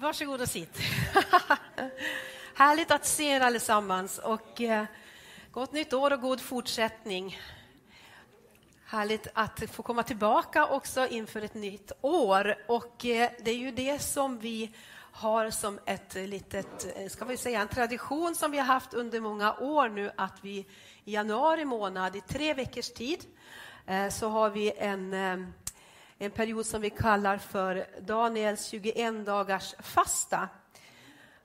[0.00, 0.78] Varsågod och sitt.
[2.54, 4.84] Härligt att se er allesammans och eh,
[5.52, 7.38] gott nytt år och god fortsättning.
[8.86, 13.70] Härligt att få komma tillbaka också inför ett nytt år och eh, det är ju
[13.70, 14.74] det som vi
[15.12, 19.20] har som ett litet, eh, ska vi säga en tradition som vi har haft under
[19.20, 20.66] många år nu att vi
[21.04, 23.24] i januari månad i tre veckors tid
[23.86, 25.36] eh, så har vi en eh,
[26.22, 30.48] en period som vi kallar för Daniels 21 dagars fasta.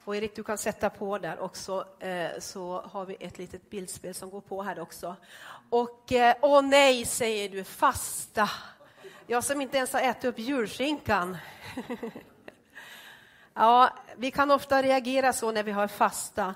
[0.03, 4.15] Och Erik, du kan sätta på där också, eh, så har vi ett litet bildspel
[4.15, 5.15] som går på här också.
[5.69, 8.49] Och eh, åh nej, säger du, fasta.
[9.27, 11.37] Jag som inte ens har ätit upp julskinkan.
[13.53, 16.55] ja, vi kan ofta reagera så när vi har fasta.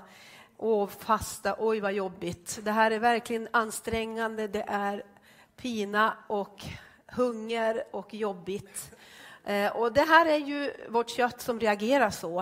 [0.56, 2.58] Åh, fasta, oj vad jobbigt.
[2.62, 5.02] Det här är verkligen ansträngande, det är
[5.56, 6.66] pina och
[7.12, 8.96] hunger och jobbigt.
[9.44, 12.40] Eh, och det här är ju vårt kött som reagerar så.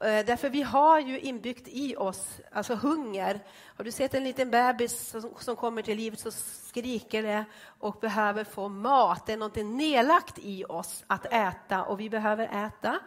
[0.00, 3.40] Eh, därför vi har ju inbyggt i oss alltså hunger.
[3.76, 7.44] Har du sett en liten bebis som kommer till livet så skriker det
[7.80, 9.26] och behöver få mat.
[9.26, 12.98] Det är någonting nedlagt i oss att äta och vi behöver äta.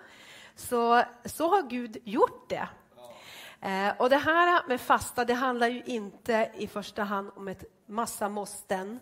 [0.56, 2.68] Så, så har Gud gjort det.
[3.62, 7.64] Eh, och det här med fasta, det handlar ju inte i första hand om ett
[7.86, 9.00] massa måsten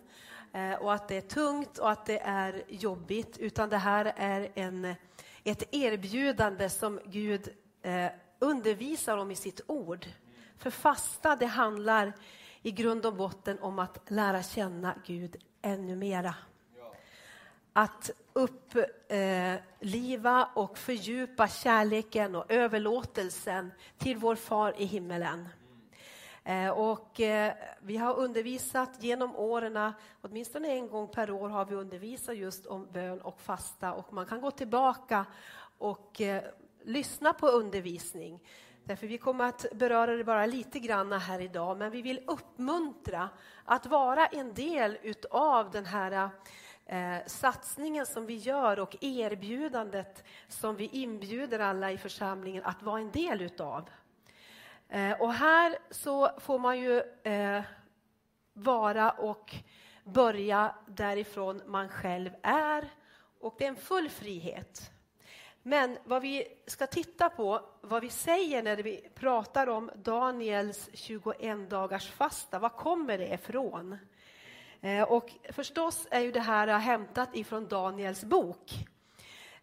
[0.52, 4.48] Eh, och att det är tungt och att det är jobbigt, utan det här är
[4.54, 4.94] en,
[5.44, 7.48] ett erbjudande som Gud
[7.82, 10.06] eh, undervisar om i sitt ord.
[10.58, 12.12] För fasta, det handlar
[12.62, 16.34] i grund och botten om att lära känna Gud ännu mera.
[17.72, 25.48] Att uppliva eh, och fördjupa kärleken och överlåtelsen till vår far i himmelen.
[26.48, 31.74] Eh, och eh, vi har undervisat genom åren, åtminstone en gång per år har vi
[31.74, 35.26] undervisat just om bön och fasta och man kan gå tillbaka
[35.78, 36.42] och eh,
[36.82, 38.40] lyssna på undervisning.
[38.84, 43.28] Därför vi kommer att beröra det bara lite grann här idag, men vi vill uppmuntra
[43.64, 46.30] att vara en del utav den här
[46.86, 53.00] eh, satsningen som vi gör och erbjudandet som vi inbjuder alla i församlingen att vara
[53.00, 53.88] en del utav.
[54.88, 57.62] Eh, och här så får man ju eh,
[58.52, 59.54] vara och
[60.04, 62.88] börja därifrån man själv är.
[63.40, 64.90] Och det är en full frihet.
[65.62, 71.70] Men vad vi ska titta på, vad vi säger när vi pratar om Daniels 21
[71.70, 73.98] dagars fasta, var kommer det ifrån?
[74.80, 78.72] Eh, och förstås är ju det här hämtat ifrån Daniels bok.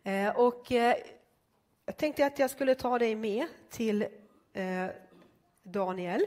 [0.04, 0.96] Eh, och eh,
[1.86, 4.02] jag tänkte att jag skulle ta dig med till
[4.54, 4.88] eh,
[5.68, 6.26] Daniel.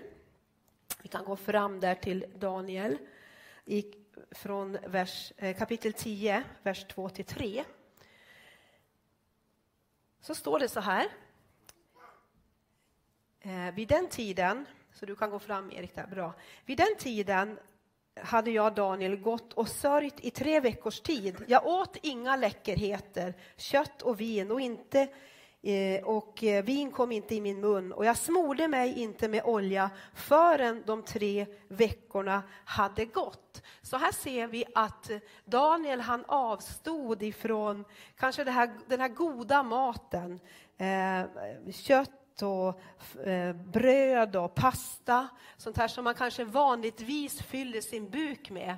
[1.03, 2.99] Vi kan gå fram där till Daniel
[3.65, 3.85] i,
[4.31, 7.65] från vers, eh, kapitel 10, vers 2 till 3.
[10.21, 11.09] Så står det så här.
[13.41, 16.35] Eh, vid den tiden, så du kan gå fram Erik där, bra.
[16.65, 17.59] Vid den tiden
[18.15, 21.45] hade jag, Daniel, gått och sörjt i tre veckors tid.
[21.47, 25.09] Jag åt inga läckerheter, kött och vin och inte
[25.69, 29.43] Eh, och eh, vin kom inte i min mun och jag smorde mig inte med
[29.45, 33.63] olja förrän de tre veckorna hade gått.
[33.83, 35.11] Så här ser vi att
[35.45, 37.85] Daniel han avstod ifrån
[38.17, 40.41] kanske här, den här goda maten,
[40.79, 41.23] eh,
[41.73, 42.81] kött och
[43.73, 48.77] bröd och pasta, sånt här som man kanske vanligtvis fyller sin buk med.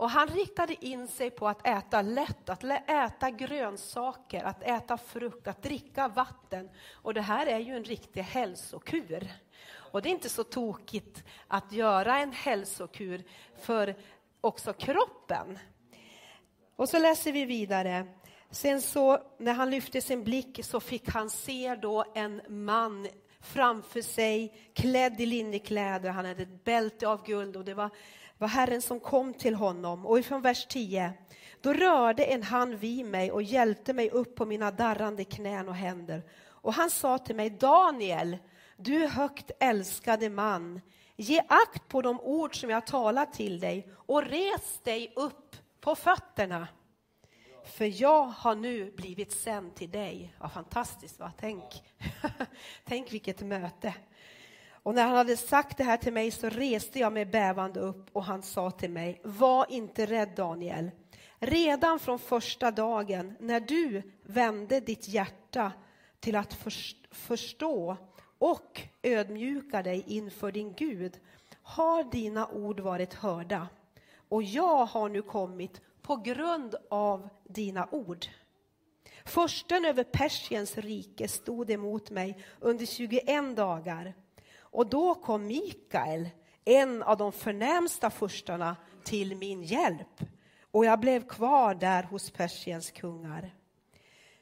[0.00, 5.46] Och han riktade in sig på att äta lätt, att äta grönsaker, att äta frukt,
[5.48, 6.70] att dricka vatten.
[6.92, 9.32] Och det här är ju en riktig hälsokur.
[9.72, 13.24] Och det är inte så tokigt att göra en hälsokur
[13.62, 13.96] för
[14.40, 15.58] också kroppen.
[16.76, 18.06] Och så läser vi vidare.
[18.50, 23.08] Sen så när han lyfte sin blick så fick han se då en man
[23.40, 26.10] framför sig klädd i linnekläder.
[26.10, 27.90] Han hade ett bälte av guld och det var
[28.40, 30.06] var Herren som kom till honom.
[30.06, 31.12] Och ifrån vers 10.
[31.60, 35.74] Då rörde en hand vid mig och hjälpte mig upp på mina darrande knän och
[35.74, 36.22] händer.
[36.46, 38.36] Och han sa till mig, Daniel,
[38.76, 40.80] du högt älskade man,
[41.16, 45.94] ge akt på de ord som jag talat till dig och res dig upp på
[45.94, 46.68] fötterna.
[47.64, 50.34] För jag har nu blivit sänd till dig.
[50.38, 51.32] Vad fantastiskt, va?
[51.40, 51.64] Tänk.
[52.84, 53.94] Tänk vilket möte.
[54.90, 58.10] Och när han hade sagt det här till mig så reste jag mig bävande upp
[58.12, 60.90] och han sa till mig, var inte rädd Daniel.
[61.38, 65.72] Redan från första dagen när du vände ditt hjärta
[66.20, 66.56] till att
[67.10, 67.96] förstå
[68.38, 71.18] och ödmjuka dig inför din Gud
[71.62, 73.68] har dina ord varit hörda
[74.28, 78.26] och jag har nu kommit på grund av dina ord.
[79.24, 84.14] Försten över Persiens rike stod emot mig under 21 dagar.
[84.70, 86.28] Och då kom Mikael,
[86.64, 90.20] en av de förnämsta furstarna, till min hjälp.
[90.70, 93.54] Och jag blev kvar där hos Persiens kungar.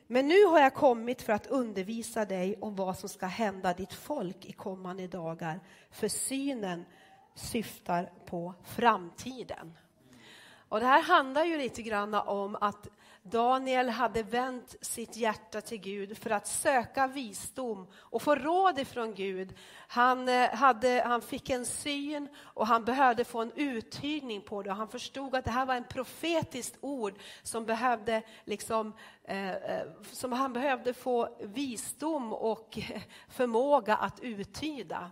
[0.07, 3.93] Men nu har jag kommit för att undervisa dig om vad som ska hända ditt
[3.93, 5.61] folk i kommande dagar,
[5.91, 6.85] för synen
[7.35, 9.79] syftar på framtiden.
[10.69, 12.89] Och det här handlar ju lite grann om att
[13.23, 19.15] Daniel hade vänt sitt hjärta till Gud för att söka visdom och få råd ifrån
[19.15, 19.55] Gud.
[19.89, 24.73] Han, eh, hade, han fick en syn och han behövde få en uttydning på det.
[24.73, 28.93] Han förstod att det här var en profetiskt ord som, behövde liksom,
[29.25, 32.79] eh, eh som han behövde få visdom och
[33.29, 35.11] förmåga att uttyda.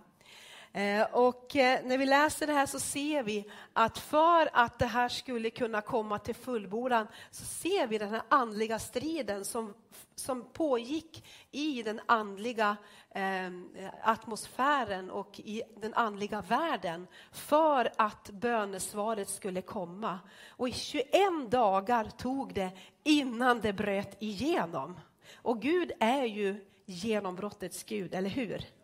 [0.77, 4.87] Eh, och eh, när vi läser det här så ser vi att för att det
[4.87, 9.75] här skulle kunna komma till fullbordan så ser vi den här andliga striden som,
[10.15, 12.77] som pågick i den andliga
[13.11, 13.51] eh,
[14.03, 20.19] atmosfären och i den andliga världen för att bönesvaret skulle komma.
[20.49, 21.07] Och i 21
[21.51, 22.71] dagar tog det
[23.05, 25.01] innan det bröt igenom.
[25.37, 28.76] Och Gud är ju genombrottets Gud, eller hur?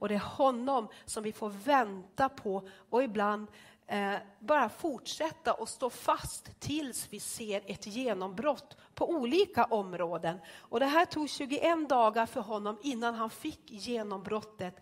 [0.00, 3.46] Och det är honom som vi får vänta på och ibland
[3.86, 10.38] eh, bara fortsätta och stå fast tills vi ser ett genombrott på olika områden.
[10.58, 14.80] Och det här tog 21 dagar för honom innan han fick genombrottet.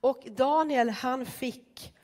[0.00, 1.94] Och Daniel han fick,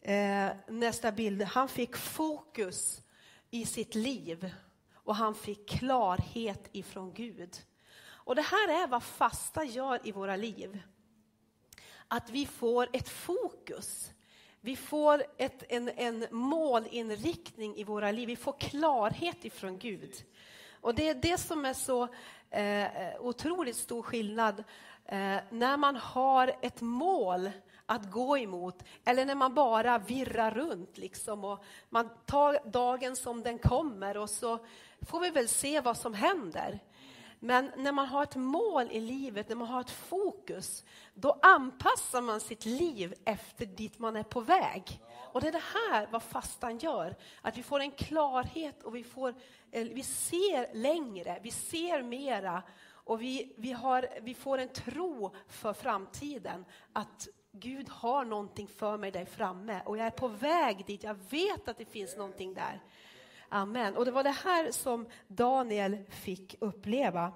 [0.00, 3.02] eh, nästa bild, han fick fokus
[3.50, 4.54] i sitt liv
[4.94, 7.56] och han fick klarhet ifrån Gud.
[8.24, 10.82] Och det här är vad fasta gör i våra liv
[12.12, 14.10] att vi får ett fokus.
[14.60, 18.26] Vi får ett, en, en målinriktning i våra liv.
[18.26, 20.24] Vi får klarhet ifrån Gud.
[20.80, 22.08] Och det är det som är så
[22.50, 22.86] eh,
[23.20, 24.64] otroligt stor skillnad
[25.06, 27.50] eh, när man har ett mål
[27.86, 33.42] att gå emot eller när man bara virrar runt liksom och man tar dagen som
[33.42, 34.58] den kommer och så
[35.00, 36.80] får vi väl se vad som händer.
[37.44, 40.84] Men när man har ett mål i livet, när man har ett fokus,
[41.14, 45.00] då anpassar man sitt liv efter dit man är på väg.
[45.32, 49.04] Och det är det här vad fastan gör, att vi får en klarhet och vi,
[49.04, 49.34] får,
[49.70, 55.34] eh, vi ser längre, vi ser mera och vi, vi, har, vi får en tro
[55.48, 56.64] för framtiden.
[56.92, 61.02] Att Gud har någonting för mig där framme och jag är på väg dit.
[61.02, 62.80] Jag vet att det finns någonting där.
[63.54, 63.96] Amen.
[63.96, 67.32] Och det var det här som Daniel fick uppleva.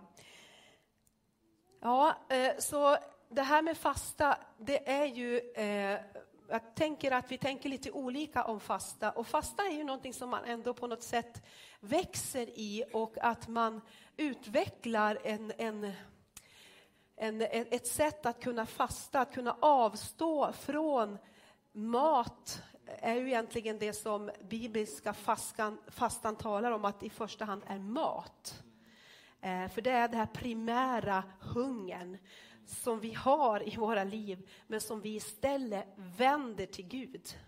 [1.81, 2.97] Ja, eh, så
[3.29, 5.41] det här med fasta, det är ju...
[5.55, 6.01] Eh,
[6.49, 9.11] jag tänker att vi tänker lite olika om fasta.
[9.11, 11.43] Och fasta är ju någonting som man ändå på något sätt
[11.81, 13.81] växer i och att man
[14.17, 15.93] utvecklar en, en
[17.17, 21.19] en, ett sätt att kunna fasta, att kunna avstå från
[21.73, 27.63] mat är ju egentligen det som bibliska fastan, fastan talar om, att i första hand
[27.67, 28.63] är mat.
[29.41, 32.19] Eh, för det är den här primära hungern
[32.67, 37.39] som vi har i våra liv, men som vi istället vänder till Gud.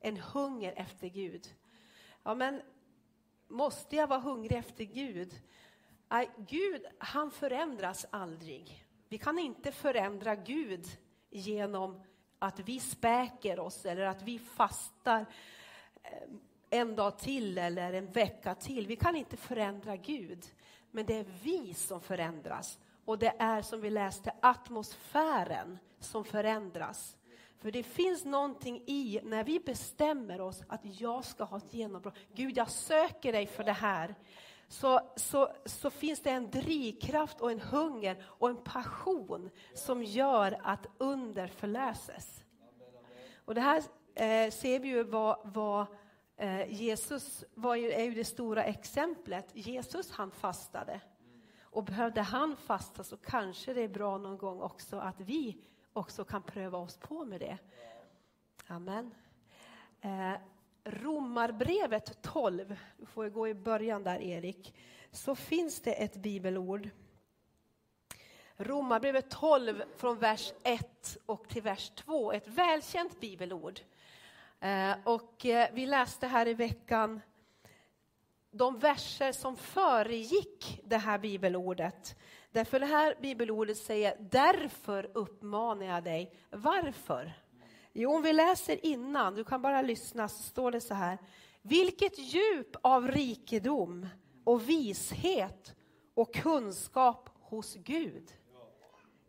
[0.00, 1.46] En hunger efter Gud.
[2.22, 2.62] Ja, men
[3.48, 5.42] måste jag vara hungrig efter Gud?
[6.08, 8.86] Nej, Gud, han förändras aldrig.
[9.08, 10.86] Vi kan inte förändra Gud
[11.30, 12.02] genom
[12.42, 15.26] att vi späker oss eller att vi fastar
[16.02, 16.10] eh,
[16.70, 18.86] en dag till eller en vecka till.
[18.86, 20.44] Vi kan inte förändra Gud,
[20.90, 22.78] men det är vi som förändras.
[23.04, 27.16] Och det är som vi läste atmosfären som förändras.
[27.58, 32.18] För det finns någonting i när vi bestämmer oss att jag ska ha ett genombrott.
[32.34, 34.14] Gud, jag söker dig för det här
[34.72, 40.60] så, så, så finns det en drivkraft och en hunger och en passion som gör
[40.62, 42.44] att under förlöses.
[43.44, 43.82] Och det här
[44.14, 45.86] eh, ser vi ju vad, vad
[46.36, 49.46] eh, Jesus var ju, är ju det stora exemplet.
[49.52, 51.00] Jesus han fastade.
[51.62, 56.24] Och behövde han fasta så kanske det är bra någon gång också att vi också
[56.24, 57.58] kan pröva oss på med det.
[58.66, 59.14] Amen.
[60.00, 60.32] Eh,
[60.84, 64.74] Romarbrevet 12, du får gå i början där Erik,
[65.10, 66.88] så finns det ett bibelord.
[68.56, 73.80] Romarbrevet 12 från vers 1 och till vers 2, ett välkänt bibelord.
[74.60, 77.20] Eh, och eh, vi läste här i veckan
[78.50, 82.18] de verser som föregick det här bibelordet.
[82.50, 86.34] Därför det här bibelordet säger därför uppmanar jag dig.
[86.50, 87.32] Varför?
[87.92, 91.18] Jo, om vi läser innan, du kan bara lyssna, så står det så här.
[91.62, 94.08] Vilket djup av rikedom
[94.44, 95.74] och vishet
[96.14, 98.32] och kunskap hos Gud.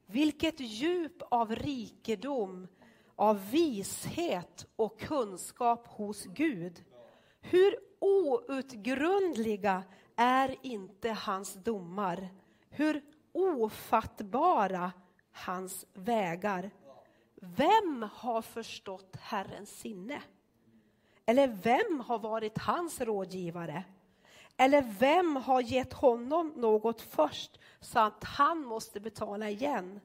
[0.05, 2.67] Vilket djup av rikedom,
[3.15, 6.84] av vishet och kunskap hos Gud.
[7.41, 9.84] Hur outgrundliga
[10.15, 12.29] är inte hans domar?
[12.70, 13.01] Hur
[13.32, 14.91] ofattbara
[15.32, 16.72] hans vägar?
[17.46, 20.22] Vem har förstått Herrens sinne?
[21.26, 23.84] Eller vem har varit hans rådgivare?
[24.58, 30.00] Eller vem har gett honom något först så att han måste betala igen?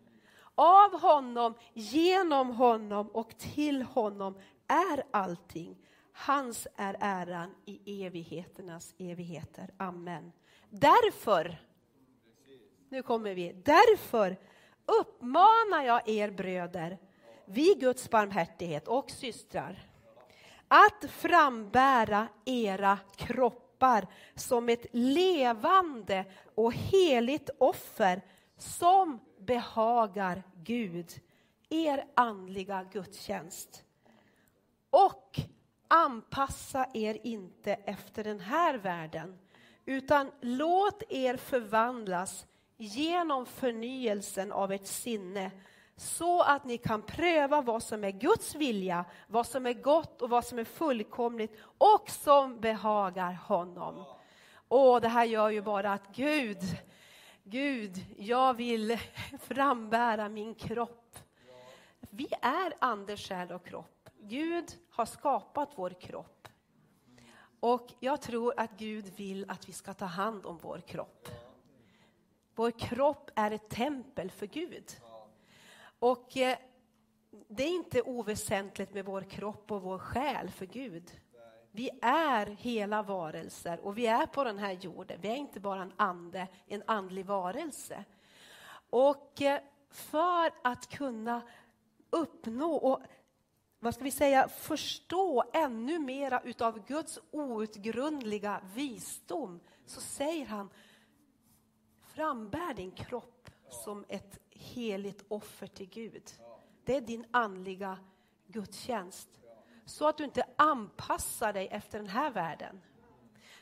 [0.54, 5.76] Av honom, genom honom och till honom är allting.
[6.12, 9.70] Hans är äran i evigheternas evigheter.
[9.76, 10.32] Amen.
[10.70, 11.62] Därför,
[12.88, 14.36] nu kommer vi, därför
[14.86, 16.98] uppmanar jag er bröder
[17.48, 19.88] vid Guds barmhärtighet och systrar
[20.68, 26.24] att frambära era kroppar som ett levande
[26.54, 28.22] och heligt offer
[28.56, 31.12] som behagar Gud,
[31.68, 33.84] er andliga gudstjänst.
[34.90, 35.40] Och
[35.88, 39.38] anpassa er inte efter den här världen,
[39.84, 45.50] utan låt er förvandlas genom förnyelsen av ert sinne
[45.98, 50.30] så att ni kan pröva vad som är Guds vilja, vad som är gott och
[50.30, 54.04] vad som är fullkomligt och som behagar honom.
[54.68, 56.62] Och det här gör ju bara att Gud,
[57.42, 58.98] Gud, jag vill
[59.40, 61.18] frambära min kropp.
[62.00, 64.08] Vi är ande, själ och kropp.
[64.20, 66.48] Gud har skapat vår kropp.
[67.60, 71.28] Och jag tror att Gud vill att vi ska ta hand om vår kropp.
[72.54, 74.84] Vår kropp är ett tempel för Gud.
[75.98, 76.58] Och eh,
[77.48, 81.20] det är inte oväsentligt med vår kropp och vår själ för Gud.
[81.70, 85.18] Vi är hela varelser och vi är på den här jorden.
[85.20, 88.04] Vi är inte bara en ande, en andlig varelse.
[88.90, 91.42] Och eh, för att kunna
[92.10, 93.00] uppnå och
[93.80, 100.70] vad ska vi säga, förstå ännu mera utav Guds outgrundliga visdom så säger han
[102.00, 104.38] frambär din kropp som ett
[104.74, 106.22] heligt offer till Gud.
[106.84, 107.98] Det är din andliga
[108.46, 109.28] gudstjänst.
[109.84, 112.80] Så att du inte anpassar dig efter den här världen.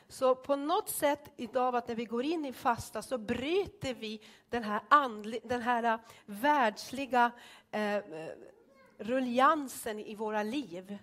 [0.07, 4.21] Så på något sätt idag att när vi går in i fasta så bryter vi
[4.49, 7.31] den här, andli, den här äh, världsliga
[7.71, 8.01] eh,
[8.97, 10.97] ruljansen i våra liv.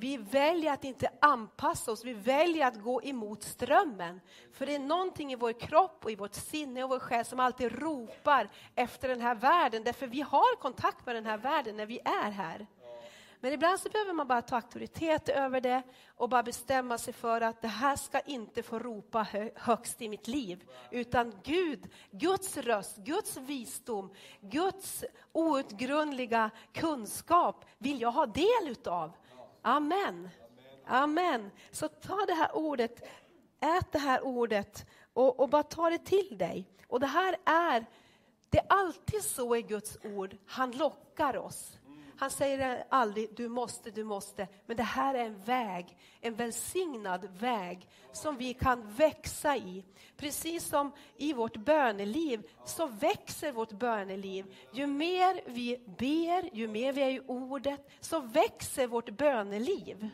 [0.00, 4.20] Vi väljer att inte anpassa oss, vi väljer att gå emot strömmen.
[4.52, 7.40] För det är någonting i vår kropp och i vårt sinne och vår själ som
[7.40, 9.84] alltid ropar efter den här världen.
[9.84, 12.66] Därför vi har kontakt med den här världen när vi är här.
[13.40, 15.82] Men ibland så behöver man bara ta auktoritet över det
[16.16, 20.28] och bara bestämma sig för att det här ska inte få ropa högst i mitt
[20.28, 20.64] liv.
[20.90, 29.12] Utan Gud, Guds röst, Guds visdom, Guds outgrundliga kunskap vill jag ha del utav.
[29.62, 30.28] Amen.
[30.86, 31.50] Amen.
[31.70, 33.02] Så ta det här ordet,
[33.60, 36.68] ät det här ordet och, och bara ta det till dig.
[36.86, 37.86] Och det här är,
[38.50, 41.79] det är alltid så i Guds ord, han lockar oss.
[42.20, 44.48] Han säger aldrig du måste, du måste.
[44.66, 49.84] Men det här är en väg, en välsignad väg som vi kan växa i.
[50.16, 54.54] Precis som i vårt böneliv så växer vårt böneliv.
[54.72, 60.08] Ju mer vi ber, ju mer vi är i ordet, så växer vårt böneliv.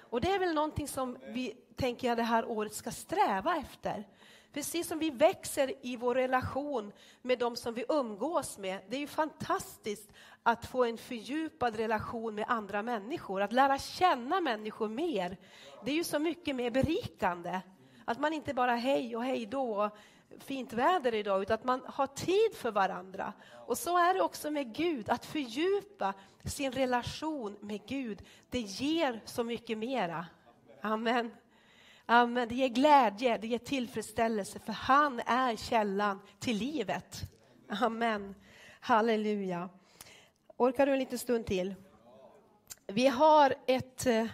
[0.00, 4.04] Och det är väl någonting som vi tänker jag det här året ska sträva efter.
[4.52, 6.92] Precis som vi växer i vår relation
[7.22, 8.80] med de som vi umgås med.
[8.88, 14.40] Det är ju fantastiskt att få en fördjupad relation med andra människor, att lära känna
[14.40, 15.36] människor mer.
[15.84, 17.60] Det är ju så mycket mer berikande.
[18.04, 19.90] Att man inte bara hej och hej då,
[20.38, 23.32] fint väder idag, utan att man har tid för varandra.
[23.66, 29.20] Och så är det också med Gud, att fördjupa sin relation med Gud, det ger
[29.24, 30.26] så mycket mera.
[30.80, 31.30] Amen.
[32.12, 32.48] Amen.
[32.48, 37.22] Det ger glädje, det ger tillfredsställelse, för han är källan till livet.
[37.68, 38.34] Amen.
[38.80, 39.68] Halleluja.
[40.56, 41.74] Orkar du en liten stund till?
[42.86, 44.26] Vi har ett, eh,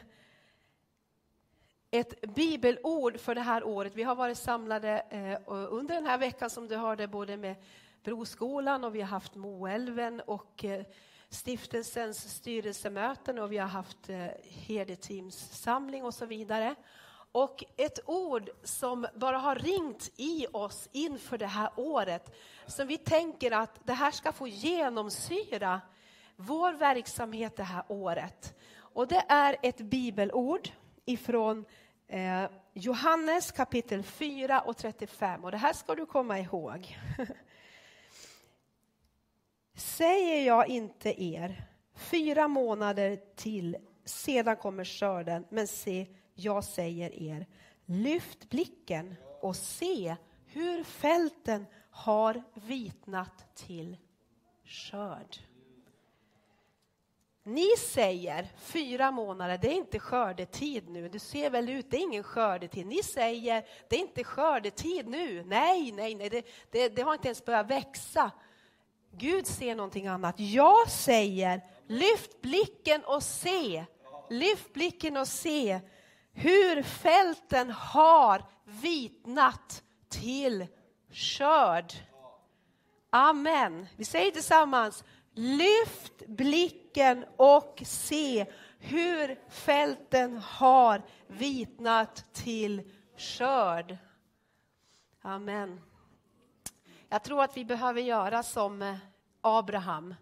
[1.91, 3.93] ett bibelord för det här året.
[3.95, 7.57] Vi har varit samlade eh, under den här veckan som du hörde både med
[8.03, 10.85] Broskolan och vi har haft Moälven och eh,
[11.29, 14.11] stiftelsens styrelsemöten och vi har haft
[14.67, 16.75] herdeteamssamling och så vidare.
[17.33, 22.35] Och ett ord som bara har ringt i oss inför det här året,
[22.67, 25.81] som vi tänker att det här ska få genomsyra
[26.37, 28.55] vår verksamhet det här året.
[28.77, 30.69] Och det är ett bibelord
[31.05, 31.65] ifrån
[32.11, 36.99] Eh, Johannes kapitel 4 och 35, och det här ska du komma ihåg.
[39.75, 46.07] Säger jag inte er, fyra månader till, sedan kommer skörden, men se,
[46.39, 47.47] jag säger er,
[47.87, 50.17] lyft blicken och se
[50.47, 53.97] hur fälten har vitnat till
[54.65, 55.37] skörd.
[57.43, 61.09] Ni säger fyra månader, det är inte skördetid nu.
[61.09, 62.87] Du ser väl ut, det är ingen skördetid.
[62.87, 65.45] Ni säger, det är inte skördetid nu.
[65.45, 68.31] Nej, nej, nej, det, det, det har inte ens börjat växa.
[69.11, 70.35] Gud ser någonting annat.
[70.41, 73.85] Jag säger, lyft blicken och se.
[74.31, 75.81] Lyft blicken och se
[76.39, 80.67] hur fälten har vitnat till
[81.13, 81.93] skörd.
[83.11, 83.87] Amen.
[83.97, 85.05] Vi säger tillsammans,
[85.35, 88.47] lyft blicken och se
[88.79, 93.97] hur fälten har vitnat till skörd.
[95.23, 95.81] Amen.
[97.09, 98.97] Jag tror att vi behöver göra som eh,
[99.41, 100.15] Abraham.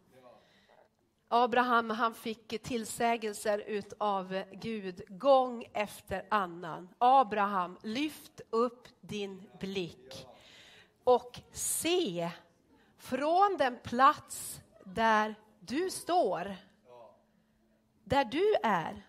[1.29, 6.89] Abraham han fick tillsägelser av Gud gång efter annan.
[6.99, 10.27] Abraham, lyft upp din blick
[11.05, 12.31] och se
[12.99, 16.57] från den plats där du står,
[18.05, 19.06] där du är,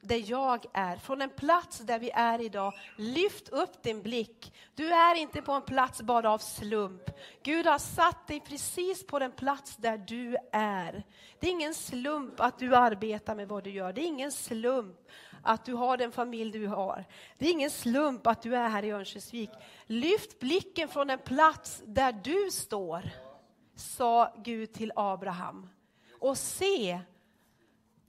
[0.00, 2.74] där jag är, från en plats där vi är idag.
[2.96, 4.52] Lyft upp din blick.
[4.74, 7.02] Du är inte på en plats bara av slump.
[7.42, 11.04] Gud har satt dig precis på den plats där du är.
[11.40, 13.92] Det är ingen slump att du arbetar med vad du gör.
[13.92, 14.96] Det är ingen slump
[15.42, 17.04] att du har den familj du har.
[17.38, 19.50] Det är ingen slump att du är här i Örnsköldsvik.
[19.86, 23.10] Lyft blicken från den plats där du står,
[23.76, 25.68] sa Gud till Abraham.
[26.18, 27.00] Och se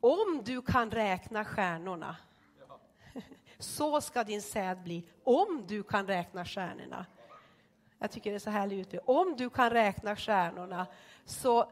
[0.02, 2.16] om du kan räkna stjärnorna.
[3.60, 7.06] Så ska din säd bli, om du kan räkna stjärnorna.
[8.00, 9.02] Jag tycker det är så härligt ut.
[9.06, 10.88] Om du kan räkna stjärnorna,
[11.26, 11.72] så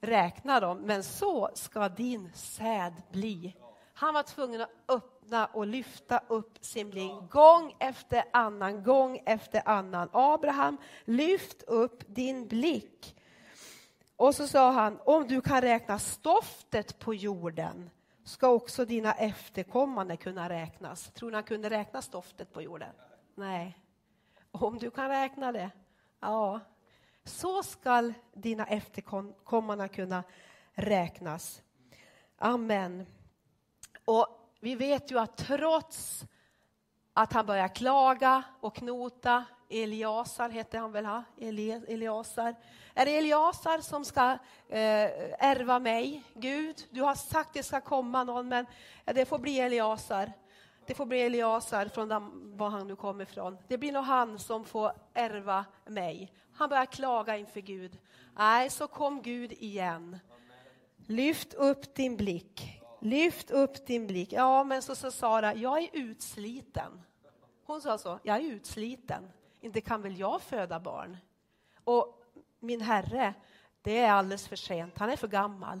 [0.00, 3.56] räkna dem, men så ska din säd bli.
[3.94, 9.62] Han var tvungen att öppna och lyfta upp sin blick gång efter annan, gång efter
[9.68, 10.08] annan.
[10.12, 13.16] Abraham, lyft upp din blick.
[14.22, 17.90] Och så sa han, om du kan räkna stoftet på jorden
[18.24, 21.10] ska också dina efterkommande kunna räknas.
[21.10, 22.92] Tror ni han kunde räkna stoftet på jorden?
[23.34, 23.78] Nej.
[24.50, 25.70] Om du kan räkna det,
[26.20, 26.60] ja,
[27.24, 30.22] så skall dina efterkommande kunna
[30.72, 31.62] räknas.
[32.38, 33.06] Amen.
[34.04, 34.26] Och
[34.60, 36.24] vi vet ju att trots
[37.12, 41.24] att han börjar klaga och knota, Eliasar hette han väl, ha?
[41.38, 42.54] Eliasar.
[42.94, 44.30] Är det Eliasar som ska
[44.68, 46.22] eh, ärva mig?
[46.34, 48.66] Gud, du har sagt att det ska komma någon, men
[49.04, 50.32] det får bli Eliasar.
[50.86, 53.58] Det får bli Eliasar från dem, var han nu kommer ifrån.
[53.68, 56.32] Det blir nog han som får ärva mig.
[56.54, 57.98] Han börjar klaga inför Gud.
[58.36, 60.18] Nej, så kom Gud igen.
[61.06, 62.82] Lyft upp din blick.
[63.00, 64.32] Lyft upp din blick.
[64.32, 67.02] Ja, men så sa Sara, jag är utsliten.
[67.64, 69.22] Hon sa så, jag är utsliten.
[69.62, 71.16] Inte kan väl jag föda barn?
[71.84, 72.22] Och
[72.60, 73.34] min herre,
[73.82, 74.98] det är alldeles för sent.
[74.98, 75.80] Han är för gammal.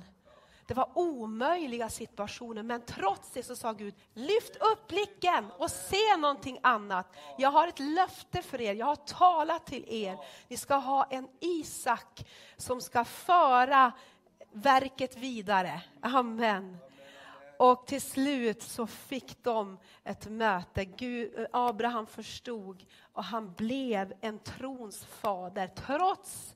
[0.66, 6.16] Det var omöjliga situationer, men trots det så sa Gud, lyft upp blicken och se
[6.18, 7.06] någonting annat.
[7.38, 10.18] Jag har ett löfte för er, jag har talat till er.
[10.48, 13.92] Ni ska ha en Isak som ska föra
[14.52, 15.82] verket vidare.
[16.00, 16.78] Amen.
[17.62, 20.84] Och till slut så fick de ett möte.
[20.84, 26.54] Gud, Abraham förstod och han blev en trons fader trots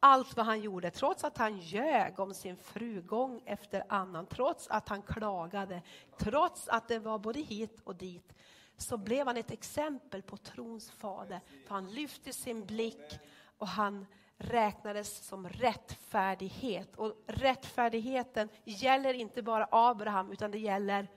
[0.00, 4.68] allt vad han gjorde, trots att han ljög om sin fru gång efter annan, trots
[4.68, 5.82] att han klagade,
[6.18, 8.34] trots att det var både hit och dit,
[8.76, 11.40] så blev han ett exempel på trons fader.
[11.66, 13.18] För han lyfte sin blick
[13.58, 14.06] och han
[14.38, 16.96] räknades som rättfärdighet.
[16.96, 21.08] Och rättfärdigheten gäller inte bara Abraham, utan det gäller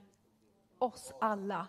[0.78, 1.66] oss alla.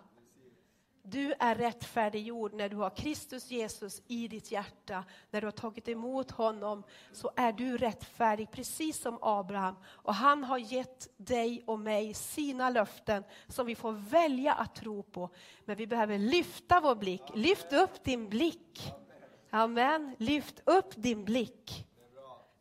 [1.06, 5.04] Du är rättfärdiggjord när du har Kristus Jesus i ditt hjärta.
[5.32, 9.76] När du har tagit emot honom så är du rättfärdig, precis som Abraham.
[9.86, 15.04] Och han har gett dig och mig sina löften som vi får välja att tro
[15.04, 15.30] på.
[15.66, 17.24] Men vi behöver lyfta vår blick.
[17.36, 18.94] Lyft upp din blick.
[19.56, 20.16] Amen.
[20.20, 21.88] Lyft upp din blick.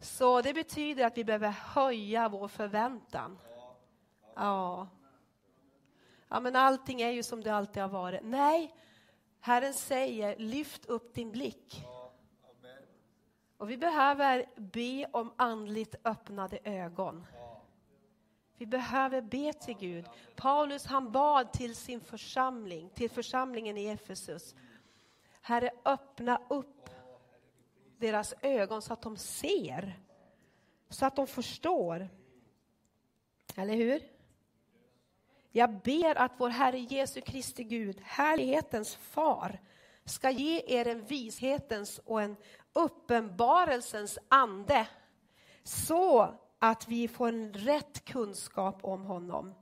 [0.00, 3.38] Så det betyder att vi behöver höja vår förväntan.
[4.36, 4.88] Ja.
[6.28, 8.20] Ja, men allting är ju som det alltid har varit.
[8.22, 8.74] Nej,
[9.40, 11.84] Herren säger lyft upp din blick.
[13.56, 17.26] Och vi behöver be om andligt öppnade ögon.
[18.56, 20.06] Vi behöver be till Gud.
[20.36, 24.54] Paulus han bad till sin församling, till församlingen i Efesus.
[25.44, 26.90] Herre, öppna upp
[27.98, 30.00] deras ögon så att de ser,
[30.88, 32.08] så att de förstår.
[33.56, 34.02] Eller hur?
[35.50, 39.60] Jag ber att vår Herre Jesu Kristi Gud, härlighetens far,
[40.04, 42.36] ska ge er en vishetens och en
[42.72, 44.88] uppenbarelsens ande
[45.62, 49.54] så att vi får en rätt kunskap om honom.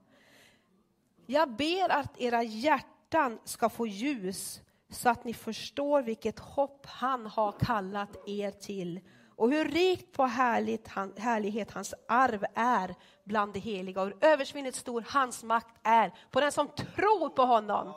[1.27, 7.27] Jag ber att era hjärtan ska få ljus så att ni förstår vilket hopp han
[7.27, 9.01] har kallat er till
[9.41, 14.17] och hur rikt på härligt, han, härlighet hans arv är bland de heliga och hur
[14.21, 17.95] översvinnligt stor hans makt är på den som tror på honom.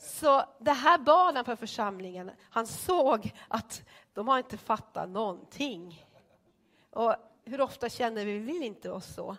[0.00, 3.82] Så det här bad han för församlingen, han såg att
[4.14, 6.04] de har inte fattat någonting.
[6.90, 9.36] Och hur ofta känner vi, vi inte oss så?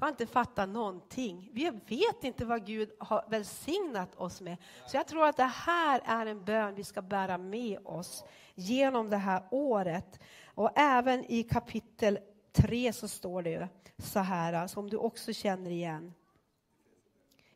[0.00, 1.50] Vi har inte fattat någonting.
[1.52, 4.56] Vi vet inte vad Gud har välsignat oss med.
[4.86, 9.10] Så jag tror att det här är en bön vi ska bära med oss genom
[9.10, 10.20] det här året.
[10.44, 12.18] Och även i kapitel
[12.52, 16.14] 3 så står det så här, alltså, som du också känner igen.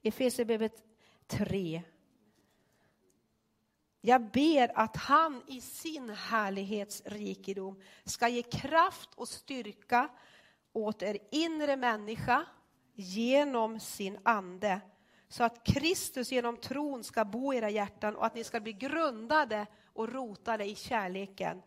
[0.02, 0.82] Efesierbrevet
[1.26, 1.82] 3.
[4.00, 10.08] Jag ber att han i sin härlighetsrikedom ska ge kraft och styrka
[10.74, 12.44] åt er inre människa
[12.94, 14.80] genom sin ande
[15.28, 18.72] så att Kristus genom tron ska bo i era hjärtan och att ni ska bli
[18.72, 21.62] grundade och rotade i kärleken.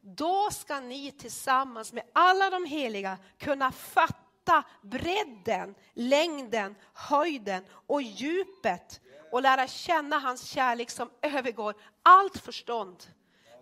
[0.00, 9.00] Då ska ni tillsammans med alla de heliga kunna fatta bredden, längden, höjden och djupet
[9.30, 13.04] och lära känna hans kärlek som övergår allt förstånd.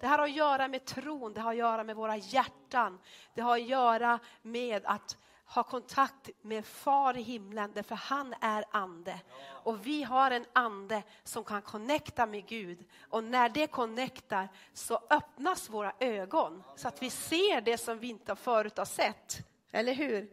[0.01, 2.99] Det här har att göra med tron, det har att göra med våra hjärtan.
[3.35, 8.65] Det har att göra med att ha kontakt med far i himlen, därför han är
[8.71, 9.21] ande.
[9.65, 12.85] Och vi har en ande som kan connecta med Gud.
[13.09, 18.09] Och när det connectar så öppnas våra ögon så att vi ser det som vi
[18.09, 19.39] inte förut har sett.
[19.71, 20.31] Eller hur?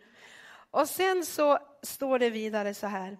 [0.72, 3.18] Och sen så står det vidare så här.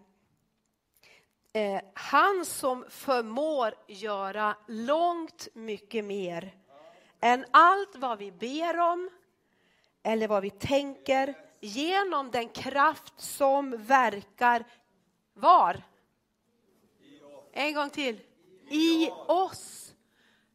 [1.56, 6.56] Eh, han som förmår göra långt mycket mer
[7.20, 9.10] än allt vad vi ber om
[10.04, 14.64] eller vad vi tänker genom den kraft som verkar
[15.34, 15.84] var?
[17.52, 18.22] En gång till.
[18.70, 19.94] I oss.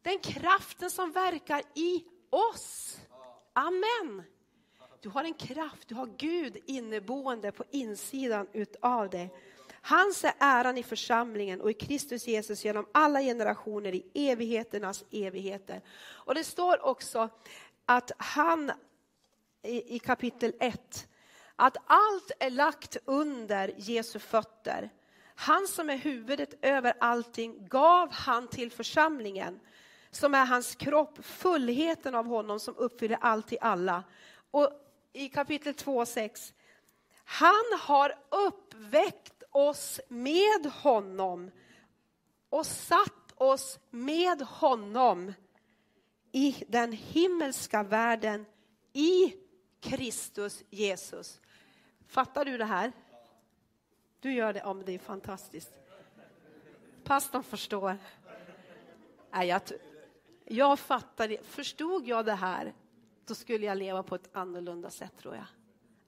[0.03, 2.99] Den kraften som verkar i oss.
[3.53, 4.23] Amen.
[5.01, 9.35] Du har en kraft, du har Gud inneboende på insidan utav dig.
[9.83, 15.81] Hans är äran i församlingen och i Kristus Jesus genom alla generationer i evigheternas evigheter.
[16.09, 17.29] Och det står också
[17.87, 18.73] att han
[19.63, 21.09] i, i kapitel 1,
[21.57, 24.91] att allt är lagt under Jesu fötter.
[25.35, 29.61] Han som är huvudet över allting gav han till församlingen
[30.11, 34.05] som är hans kropp, fullheten av honom som uppfyller allt i alla.
[34.51, 34.71] Och
[35.13, 36.53] i kapitel 2, 6.
[37.25, 41.51] Han har uppväckt oss med honom
[42.49, 45.33] och satt oss med honom
[46.33, 48.47] i den himmelska världen
[48.93, 49.35] i
[49.81, 51.41] Kristus Jesus.
[52.07, 52.93] Fattar du det här?
[54.21, 55.73] Du gör det, om det är fantastiskt.
[57.05, 57.99] Pastorn förstår.
[59.31, 59.63] Nej, jag,
[60.45, 61.47] jag fattar det.
[61.47, 62.75] Förstod jag det här,
[63.25, 65.45] då skulle jag leva på ett annorlunda sätt tror jag.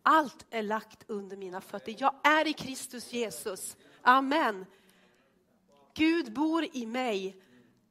[0.02, 1.94] Allt är lagt under mina fötter.
[1.98, 3.76] Jag är i Kristus Jesus.
[4.02, 4.66] Amen.
[5.94, 7.36] Gud bor i mig.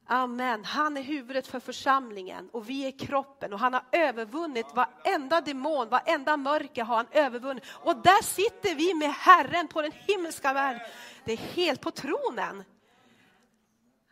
[0.05, 0.65] Amen.
[0.65, 5.89] Han är huvudet för församlingen och vi är kroppen och han har övervunnit varenda demon,
[5.89, 7.63] varenda mörker har han övervunnit.
[7.69, 10.81] Och där sitter vi med Herren på den himmelska världen.
[11.25, 12.63] Det är helt på tronen.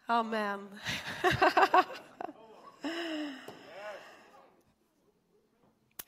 [0.06, 0.80] Amen.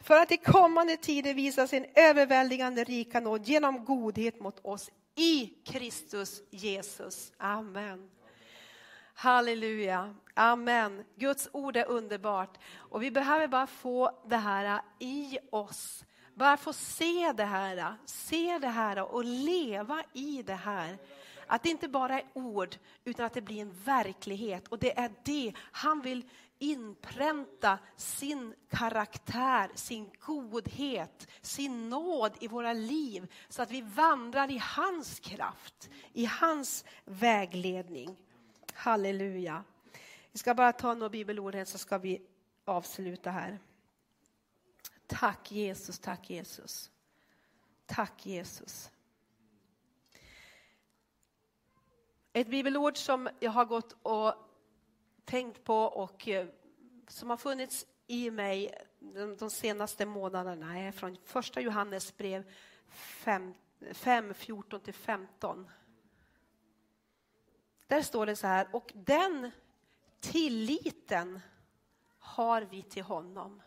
[0.04, 5.54] för att i kommande tider visa sin överväldigande rika nåd genom godhet mot oss i
[5.66, 7.32] Kristus Jesus.
[7.38, 8.10] Amen.
[9.14, 10.16] Halleluja.
[10.34, 11.04] Amen.
[11.16, 16.06] Guds ord är underbart och vi behöver bara få det här i oss.
[16.34, 20.98] Bara få se det här, se det här och leva i det här.
[21.48, 25.12] Att det inte bara är ord utan att det blir en verklighet och det är
[25.24, 26.24] det han vill
[26.62, 34.58] inpränta sin karaktär, sin godhet, sin nåd i våra liv så att vi vandrar i
[34.58, 38.18] hans kraft, i hans vägledning.
[38.74, 39.64] Halleluja.
[40.32, 42.22] Vi ska bara ta några bibelord här så ska vi
[42.66, 43.60] avsluta här.
[45.08, 46.92] Tack Jesus, tack Jesus.
[47.86, 48.92] Tack Jesus.
[52.34, 54.51] Ett bibelord som jag har gått och
[55.32, 56.48] tänkt på och eh,
[57.08, 58.76] som har funnits i mig
[59.40, 62.52] de senaste månaderna är från första Johannes brev
[62.90, 63.54] 5,
[63.92, 65.70] 5 14 till 15.
[67.88, 69.52] Där står det så här, och den
[70.20, 71.40] tilliten
[72.20, 73.62] har vi till honom.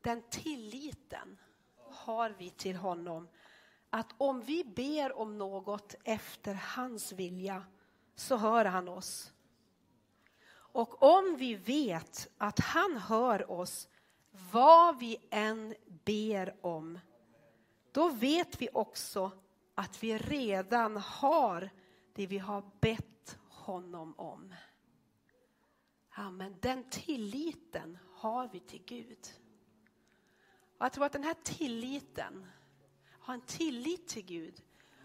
[0.00, 1.38] Den tilliten
[1.76, 3.28] har vi till honom.
[3.90, 7.64] Att om vi ber om något efter hans vilja
[8.14, 9.33] så hör han oss.
[10.74, 13.88] Och om vi vet att han hör oss
[14.52, 16.98] vad vi än ber om,
[17.92, 19.30] då vet vi också
[19.74, 21.70] att vi redan har
[22.14, 24.54] det vi har bett honom om.
[26.10, 26.56] Amen.
[26.60, 29.26] Den tilliten har vi till Gud.
[30.78, 32.46] Och jag tror att den här tilliten,
[33.20, 34.62] ha en tillit till Gud,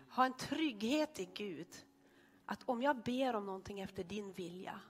[0.10, 1.86] ha en trygghet i Gud.
[2.45, 4.82] Att om jag ber om någonting efter din vilja,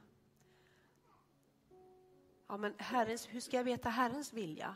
[2.49, 4.75] ja men herrens, hur ska jag veta Herrens vilja?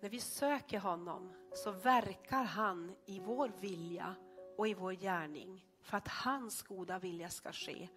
[0.00, 4.14] När vi söker honom så verkar han i vår vilja
[4.58, 7.88] och i vår gärning för att hans goda vilja ska ske.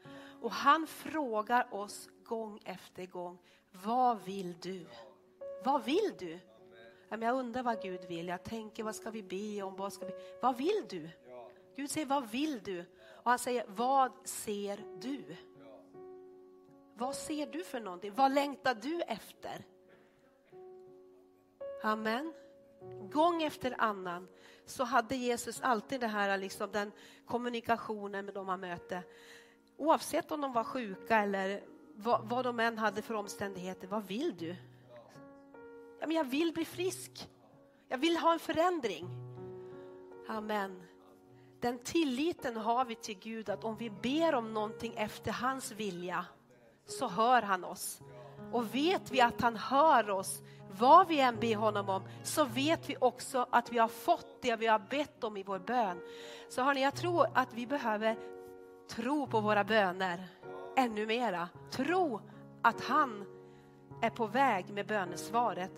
[0.42, 3.38] Och han frågar oss gång efter gång,
[3.72, 4.86] vad vill du?
[5.64, 6.40] Vad vill du?
[7.10, 8.28] Jag undrar vad Gud vill.
[8.28, 9.76] Jag tänker, vad ska vi be om?
[9.76, 10.14] Vad, ska vi...
[10.42, 11.10] vad vill du?
[11.76, 12.86] Gud säger, vad vill du?
[13.24, 15.36] Och han säger, vad ser du?
[17.02, 18.14] Vad ser du för någonting?
[18.16, 19.66] Vad längtar du efter?
[21.84, 22.34] Amen.
[23.12, 24.28] Gång efter annan
[24.66, 26.92] så hade Jesus alltid det här, liksom, den
[27.26, 29.04] kommunikationen med de han mötte.
[29.78, 31.64] Oavsett om de var sjuka eller
[31.96, 33.88] vad, vad de än hade för omständigheter.
[33.88, 34.56] Vad vill du?
[36.00, 37.30] Ja, men jag vill bli frisk.
[37.88, 39.08] Jag vill ha en förändring.
[40.28, 40.84] Amen.
[41.60, 46.26] Den tilliten har vi till Gud att om vi ber om någonting efter hans vilja
[46.92, 48.02] så hör han oss.
[48.52, 50.42] Och vet vi att han hör oss,
[50.80, 54.56] vad vi än ber honom om, så vet vi också att vi har fått det
[54.56, 56.02] vi har bett om i vår bön.
[56.50, 58.18] Så hörni, jag tror att vi behöver
[58.90, 60.28] tro på våra böner
[60.76, 61.50] ännu mera.
[61.72, 62.22] Tro
[62.62, 63.26] att han
[64.02, 65.72] är på väg med bönesvaret.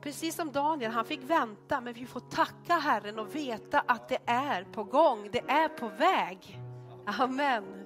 [0.00, 4.18] Precis som Daniel, han fick vänta, men vi får tacka Herren och veta att det
[4.26, 6.60] är på gång, det är på väg.
[7.06, 7.81] Amen.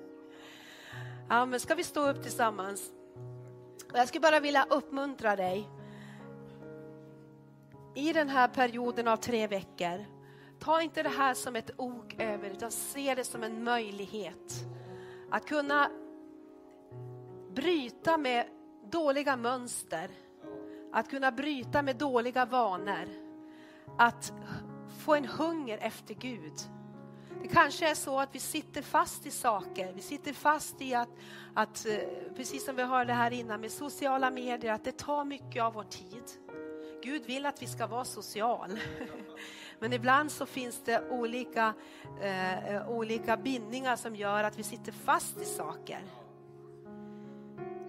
[1.29, 1.61] Amen.
[1.61, 2.93] Ska vi stå upp tillsammans?
[3.95, 5.69] Jag skulle bara vilja uppmuntra dig
[7.95, 10.05] i den här perioden av tre veckor.
[10.59, 14.67] Ta inte det här som ett ok över, utan se det som en möjlighet
[15.31, 15.91] att kunna
[17.55, 18.47] bryta med
[18.91, 20.11] dåliga mönster,
[20.93, 23.09] att kunna bryta med dåliga vanor,
[23.99, 24.33] att
[25.05, 26.76] få en hunger efter Gud.
[27.43, 31.09] Det kanske är så att vi sitter fast i saker, vi sitter fast i att,
[31.55, 31.99] att eh,
[32.37, 35.83] precis som vi hörde här innan med sociala medier, att det tar mycket av vår
[35.83, 36.25] tid.
[37.03, 38.79] Gud vill att vi ska vara social.
[39.79, 41.75] Men ibland så finns det olika,
[42.21, 46.01] eh, eh, olika bindningar som gör att vi sitter fast i saker.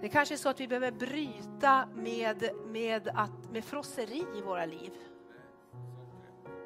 [0.00, 4.66] Det kanske är så att vi behöver bryta med, med, att, med frosseri i våra
[4.66, 4.92] liv.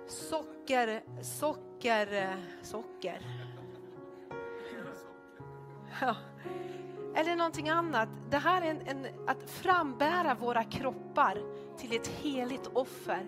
[0.07, 3.27] Socker, socker, socker.
[6.01, 6.17] Ja.
[7.15, 8.09] Eller någonting annat.
[8.31, 11.43] Det här är en, en, att frambära våra kroppar
[11.79, 13.27] till ett heligt offer.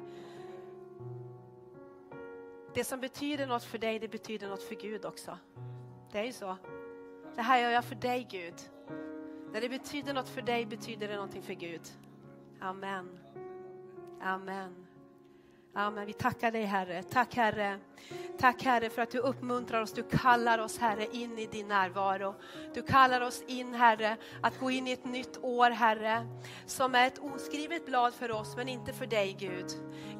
[2.74, 5.38] Det som betyder något för dig, det betyder något för Gud också.
[6.12, 6.56] Det är ju så.
[7.34, 8.54] Det här gör jag för dig Gud.
[9.52, 11.82] När det betyder något för dig betyder det någonting för Gud.
[12.60, 13.18] Amen.
[14.22, 14.83] Amen.
[15.76, 16.06] Amen.
[16.06, 17.02] Vi tackar dig Herre.
[17.02, 17.78] Tack Herre.
[18.38, 22.35] Tack Herre för att du uppmuntrar oss, du kallar oss Herre in i din närvaro.
[22.74, 26.26] Du kallar oss in Herre att gå in i ett nytt år Herre
[26.66, 29.66] som är ett oskrivet blad för oss men inte för dig Gud.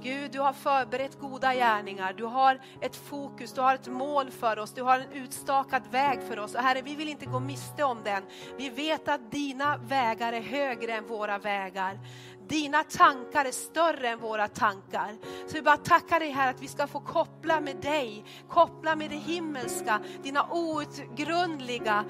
[0.03, 4.59] Gud du har förberett goda gärningar, du har ett fokus, du har ett mål för
[4.59, 6.55] oss, du har en utstakad väg för oss.
[6.55, 8.23] Och Herre vi vill inte gå miste om den.
[8.59, 12.01] Vi vet att dina vägar är högre än våra vägar.
[12.49, 15.17] Dina tankar är större än våra tankar.
[15.47, 19.11] Så vi bara tackar dig här att vi ska få koppla med dig, koppla med
[19.11, 22.05] det himmelska, dina outgrundliga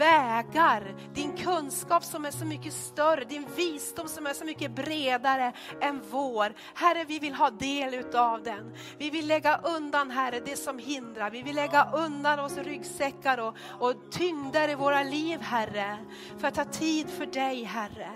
[0.00, 5.52] vägar, din kunskap som är så mycket större, din visdom som är så mycket bredare
[5.80, 6.54] än vår.
[6.74, 8.74] Herre, vi vill ha del utav den.
[8.98, 11.30] Vi vill lägga undan, Herre, det som hindrar.
[11.30, 15.98] Vi vill lägga undan oss ryggsäckar och, och tyngder i våra liv, Herre,
[16.38, 18.10] för att ta tid för dig, Herre.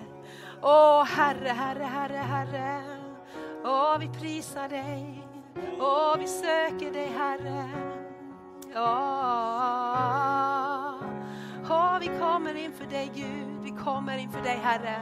[0.63, 2.83] Åh Herre, Herre, Herre, Herre.
[3.65, 5.24] Åh, vi prisar dig
[5.79, 7.69] och vi söker dig Herre.
[8.75, 9.05] Ja.
[11.69, 15.01] oh, vi kommer inför dig Gud, vi kommer inför dig Herre.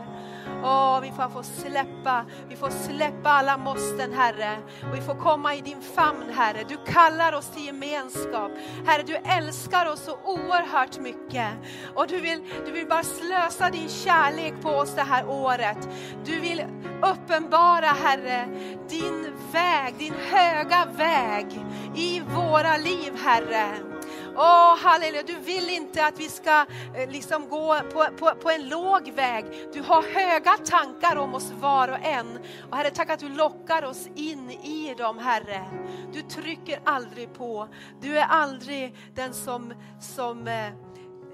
[0.64, 4.58] Åh, vi får få släppa, vi får släppa alla måsten Herre.
[4.90, 6.64] Och vi får komma i din famn Herre.
[6.68, 8.52] Du kallar oss till gemenskap.
[8.86, 11.48] Herre, du älskar oss så oerhört mycket.
[11.94, 15.88] Och du vill, du vill bara slösa din kärlek på oss det här året.
[16.24, 16.64] Du vill
[17.02, 18.48] uppenbara Herre,
[18.88, 21.46] din väg, din höga väg
[21.96, 23.91] i våra liv Herre.
[24.36, 28.68] Åh, halleluja, du vill inte att vi ska eh, liksom gå på, på, på en
[28.68, 29.44] låg väg.
[29.72, 32.38] Du har höga tankar om oss var och en.
[32.70, 35.64] Och Herre, tack att du lockar oss in i dem, Herre.
[36.12, 37.68] Du trycker aldrig på.
[38.00, 40.72] Du är aldrig den som, som eh,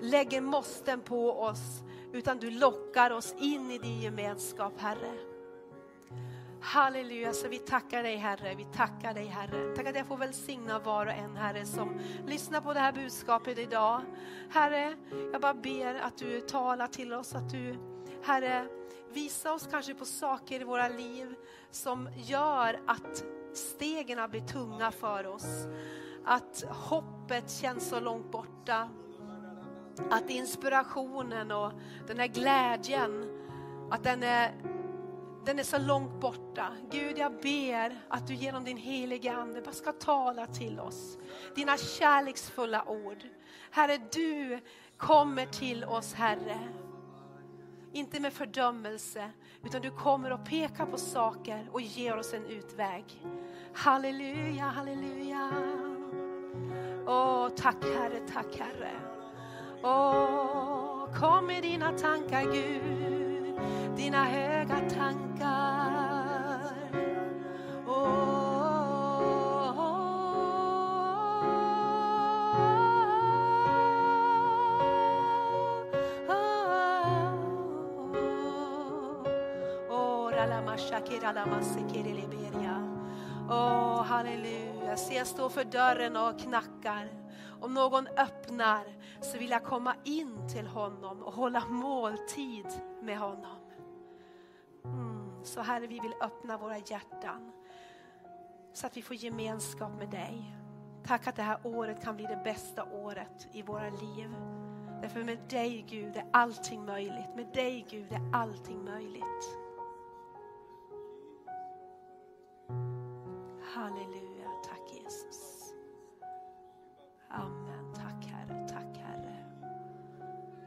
[0.01, 1.83] lägger måsten på oss,
[2.13, 5.28] utan du lockar oss in i din gemenskap, Herre.
[6.61, 9.75] Halleluja, så vi tackar dig Herre, vi tackar dig Herre.
[9.77, 13.59] Tack att jag får välsigna var och en Herre som lyssnar på det här budskapet
[13.59, 14.03] idag.
[14.51, 14.97] Herre,
[15.33, 17.77] jag bara ber att du talar till oss, att du
[18.25, 18.66] Herre
[19.12, 21.35] visa oss kanske på saker i våra liv
[21.71, 25.66] som gör att stegen blir tunga för oss.
[26.25, 28.88] Att hoppet känns så långt borta.
[30.11, 31.73] Att inspirationen och
[32.07, 33.25] den här glädjen,
[33.90, 34.53] att den är
[35.49, 36.73] den är så långt borta.
[36.91, 41.19] Gud, jag ber att du genom din heliga Ande bara ska tala till oss.
[41.55, 43.19] Dina kärleksfulla ord.
[43.71, 44.61] Herre, du
[44.97, 46.59] kommer till oss, Herre.
[47.93, 49.31] Inte med fördömelse,
[49.65, 53.05] utan du kommer och pekar på saker och ger oss en utväg.
[53.75, 55.53] Halleluja, halleluja.
[57.07, 58.93] Åh, tack Herre, tack Herre.
[59.83, 63.28] Åh, kom med dina tankar Gud
[63.97, 65.29] dina höga tankar.
[83.49, 84.97] Oh, oh, halleluja.
[84.97, 87.28] Se, jag står för dörren och knackar.
[87.61, 88.85] Om någon öppnar
[89.21, 92.66] så vill jag komma in till honom och hålla måltid
[93.03, 93.57] med honom.
[94.85, 95.44] Mm.
[95.44, 97.53] Så Herre, vi vill öppna våra hjärtan
[98.73, 100.55] så att vi får gemenskap med dig.
[101.05, 104.35] Tack att det här året kan bli det bästa året i våra liv.
[105.03, 107.37] Därför med dig Gud är allting möjligt.
[107.37, 109.59] Med dig Gud är allting möjligt.
[113.75, 114.28] Halleluja,
[117.31, 119.45] Amen, tack Herre, tack Herre.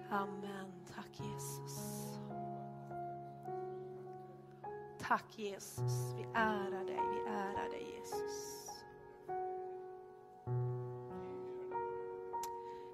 [0.09, 2.01] Amen, tack Jesus.
[4.99, 8.67] Tack Jesus, vi ärar dig, vi ärar dig Jesus.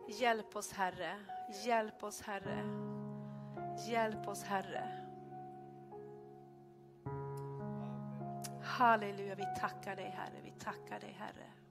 [0.08, 1.15] Hjälp oss Herre,
[1.65, 2.63] hjälp oss Herre,
[3.88, 5.03] hjälp oss Herre.
[8.62, 11.66] Halleluja, vi tackar dig Herre, vi tackar dig Herre.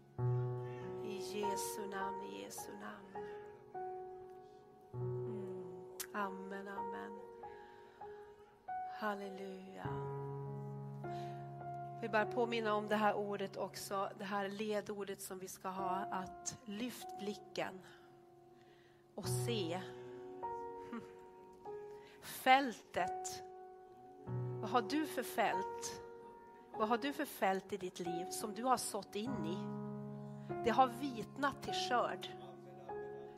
[1.35, 3.27] Jesu namn, i Jesu namn.
[4.95, 5.65] Mm.
[6.15, 7.19] Amen, amen.
[8.99, 9.87] Halleluja.
[11.95, 15.69] Jag vill bara påminna om det här ordet också, det här ledordet som vi ska
[15.69, 17.81] ha, att lyft blicken
[19.15, 19.81] och se
[22.27, 23.43] fältet.
[24.61, 26.03] Vad har du för fält?
[26.79, 29.76] Vad har du för fält i ditt liv som du har sått in i?
[30.67, 32.29] Det har vitnat till skörd.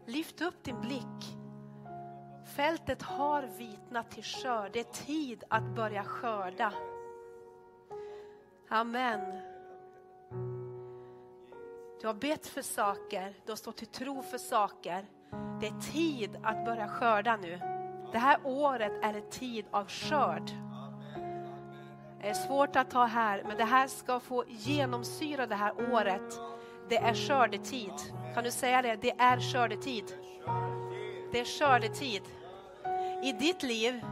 [0.07, 1.37] Lyft upp din blick.
[2.57, 4.73] Fältet har vitnat till skörd.
[4.73, 6.73] Det är tid att börja skörda.
[8.69, 9.21] Amen.
[12.01, 15.07] Du har bett för saker, du har stått till tro för saker.
[15.61, 17.61] Det är tid att börja skörda nu.
[18.13, 20.51] Det här året är en tid av skörd.
[22.21, 26.58] Det är svårt att ta här, men det här ska få genomsyra det här året.
[26.89, 27.93] Det är skördetid.
[28.35, 28.97] Kan du säga det?
[28.97, 30.05] Det är skördetid.
[31.33, 32.23] Det är skördetid.
[33.23, 34.05] I ditt liv,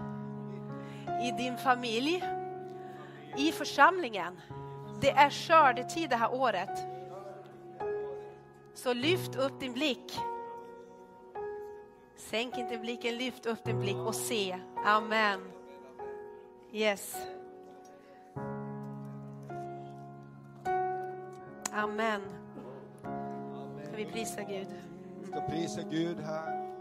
[1.22, 2.24] i din familj,
[3.36, 4.40] i församlingen.
[5.00, 6.78] Det är skördetid det här året.
[8.74, 10.18] Så lyft upp din blick.
[12.16, 14.58] Sänk inte blicken, lyft upp din blick och se.
[14.84, 15.40] Amen.
[16.72, 17.16] Yes.
[21.72, 22.45] Amen.
[23.96, 24.66] Ska vi prisa Gud?
[25.20, 26.72] Vi ska prisa Gud här.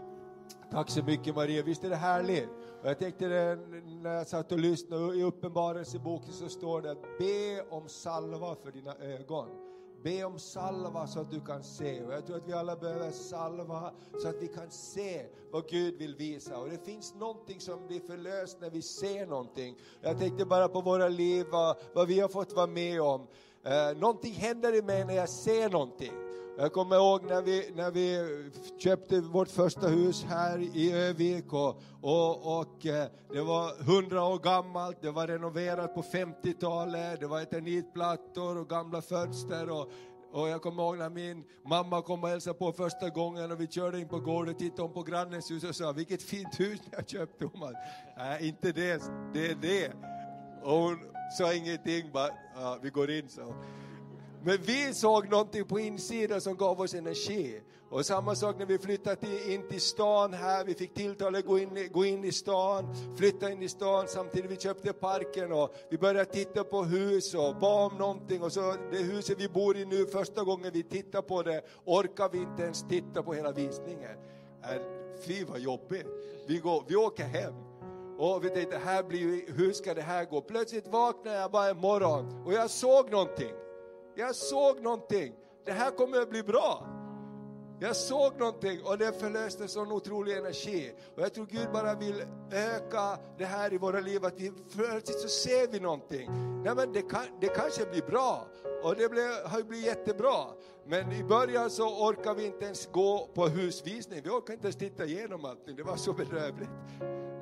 [0.70, 2.48] Tack så mycket Maria, visst är det härligt?
[2.82, 3.58] Och jag tänkte det,
[4.02, 8.72] när jag satt och lyssnade, i Uppenbarelseboken så står det att be om salva för
[8.72, 9.48] dina ögon.
[10.02, 12.02] Be om salva så att du kan se.
[12.02, 13.92] Och jag tror att vi alla behöver salva
[14.22, 16.58] så att vi kan se vad Gud vill visa.
[16.58, 19.76] Och det finns någonting som blir förlöst när vi ser någonting.
[20.00, 23.26] Jag tänkte bara på våra liv, vad, vad vi har fått vara med om.
[23.62, 26.25] Eh, någonting händer i mig när jag ser någonting.
[26.58, 28.18] Jag kommer ihåg när vi, när vi
[28.78, 34.38] köpte vårt första hus här i Övik och, och, och eh, det var hundra år
[34.38, 39.90] gammalt, det var renoverat på 50-talet, det var eternitplattor och gamla fönster och,
[40.32, 43.66] och jag kommer ihåg när min mamma kom och hälsade på första gången och vi
[43.66, 46.96] körde in på gården och tittade på grannens hus och sa vilket fint hus ni
[46.96, 47.74] har köpt Thomas.
[48.18, 49.02] Nej, inte det,
[49.34, 49.92] det är det.
[50.62, 50.98] Och hon
[51.38, 53.54] sa ingenting, bara ja, vi går in så.
[54.46, 57.60] Men vi såg någonting på insidan som gav oss energi.
[57.90, 61.58] Och samma sak när vi flyttade in till stan här, vi fick tilltal att gå
[61.58, 65.98] in, gå in i stan, flytta in i stan samtidigt vi köpte parken och vi
[65.98, 69.84] började titta på hus och bad om någonting och så det huset vi bor i
[69.84, 74.16] nu, första gången vi tittar på det orkar vi inte ens titta på hela visningen.
[74.62, 74.82] Äh,
[75.26, 76.06] fy vad jobbigt.
[76.46, 77.54] Vi, går, vi åker hem.
[78.18, 80.40] Och vi tänkte, här blir, hur ska det här gå?
[80.40, 83.52] Plötsligt vaknade jag bara en morgon och jag såg någonting.
[84.18, 85.34] Jag såg någonting.
[85.64, 86.86] Det här kommer att bli bra.
[87.80, 90.92] Jag såg någonting och det förlöste sån otrolig energi.
[91.16, 95.20] Och jag tror Gud bara vill öka det här i våra liv, att vi plötsligt
[95.20, 96.30] så ser vi någonting.
[96.64, 98.46] Nej men det, kan, det kanske blir bra.
[98.82, 100.46] Och det blev, har ju blivit jättebra.
[100.86, 104.20] Men i början så orkar vi inte ens gå på husvisning.
[104.24, 106.70] Vi orkar inte ens titta igenom allting, det var så bedrövligt.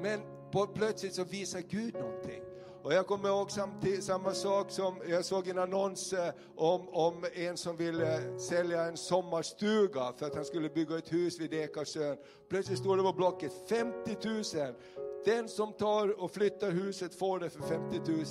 [0.03, 0.21] Men
[0.53, 2.44] på, plötsligt så visar Gud någonting.
[2.85, 7.25] Och jag kommer ihåg samtidigt, samma sak som jag såg en annons eh, om, om
[7.35, 12.17] en som ville sälja en sommarstuga för att han skulle bygga ett hus vid Ekarsön.
[12.49, 14.17] Plötsligt stod det på blocket 50
[14.57, 14.75] 000.
[15.25, 18.25] Den som tar och flyttar huset får det för 50 000.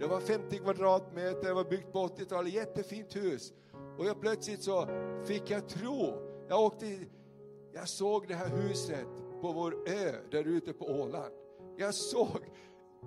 [0.00, 3.52] Det var 50 kvadratmeter, det var byggt på 80-talet, jättefint hus.
[3.98, 4.88] Och jag plötsligt så
[5.24, 6.14] fick jag tro.
[6.48, 6.98] Jag åkte,
[7.72, 9.06] jag såg det här huset
[9.40, 11.34] på vår ö där ute på Åland.
[11.76, 12.40] Jag såg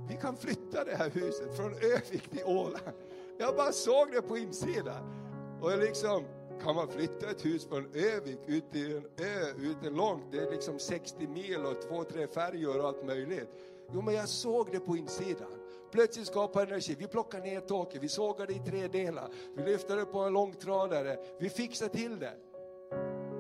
[0.08, 2.96] vi kan flytta det här huset från Övik till Åland.
[3.38, 5.20] Jag bara såg det på insidan.
[5.62, 6.24] Och jag liksom,
[6.64, 10.52] kan man flytta ett hus från Övik ut till en ö, ute långt, det är
[10.52, 13.50] liksom 60 mil och två, tre färjor och allt möjligt.
[13.94, 15.52] Jo, men jag såg det på insidan.
[15.92, 16.96] Plötsligt skapade energi.
[17.00, 21.18] Vi plockade ner taket, vi sågade i tre delar, vi lyfte det på en långtradare,
[21.40, 22.34] vi fixade till det.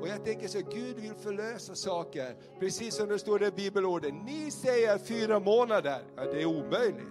[0.10, 4.14] Och jag tänker så, Gud vill förlösa saker, precis som det står i bibelordet.
[4.26, 7.07] Ni säger fyra månader, ja det är omöjligt.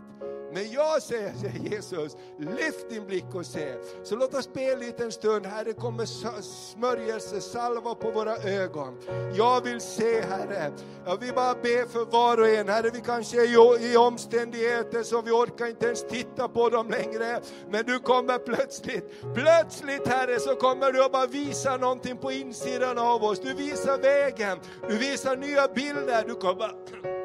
[0.52, 3.74] Men jag säger, säger Jesus, lyft din blick och se.
[4.04, 6.06] Så låt oss be en liten stund, Herre kommer
[6.42, 8.98] smörjelse, salva på våra ögon.
[9.34, 10.72] Jag vill se Herre,
[11.06, 15.24] jag vill bara be för var och en, Herre vi kanske är i omständigheter som
[15.24, 17.40] vi orkar inte ens titta på dem längre.
[17.70, 22.98] Men du kommer plötsligt, plötsligt Herre så kommer du att bara visa någonting på insidan
[22.98, 23.40] av oss.
[23.40, 26.72] Du visar vägen, du visar nya bilder, du kommer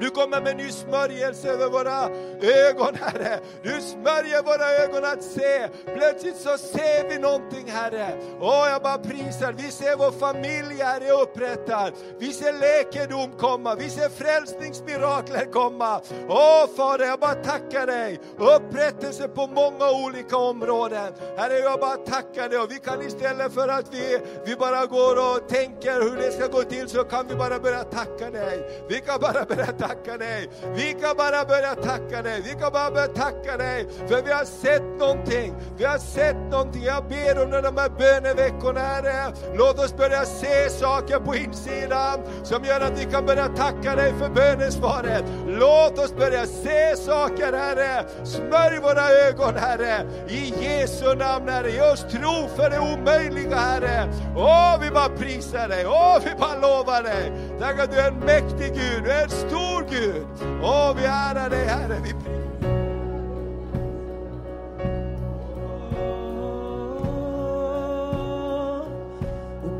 [0.00, 2.08] du kommer med ny smörjelse över våra
[2.40, 3.40] ögon, Herre.
[3.62, 5.68] Du smörjer våra ögon att se.
[5.96, 8.18] Plötsligt så ser vi någonting, Herre.
[8.40, 9.52] Åh, jag bara prisar.
[9.52, 11.92] Vi ser vår familj, Herre, upprättad.
[12.18, 13.74] Vi ser läkedom komma.
[13.74, 16.00] Vi ser frälsningsmirakler komma.
[16.28, 18.20] Åh, Fader, jag bara tackar dig.
[18.38, 21.12] Upprättelse på många olika områden.
[21.36, 22.58] Herre, jag bara tackar dig.
[22.58, 26.46] Och vi kan istället för att vi, vi bara går och tänker hur det ska
[26.46, 28.84] gå till, så kan vi bara börja tacka dig.
[28.88, 30.50] Vi kan bara berätta tacka dig.
[30.74, 32.40] Vi kan bara börja tacka dig.
[32.44, 33.86] Vi kan bara börja tacka dig.
[34.08, 35.54] För vi har sett någonting.
[35.78, 36.82] Vi har sett någonting.
[36.82, 39.34] Jag ber under de här böneveckorna Herre.
[39.54, 44.14] Låt oss börja se saker på insidan som gör att vi kan börja tacka dig
[44.18, 45.24] för bönesvaret.
[45.46, 48.04] Låt oss börja se saker Herre.
[48.24, 50.06] Smörj våra ögon Herre.
[50.28, 51.70] I Jesu namn Herre.
[51.70, 54.08] Ge oss tro för det omöjliga Herre.
[54.36, 55.86] Åh, vi bara prisar dig.
[55.86, 57.32] Åh, vi bara lovar dig.
[57.60, 59.04] Tack att du är en mäktig Gud.
[59.04, 60.26] Du är en stor Gud.
[60.62, 61.98] Åh, vi ärar dig Herre.
[62.02, 62.14] Vi